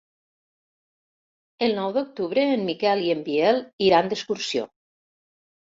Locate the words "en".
2.55-2.67, 3.19-3.23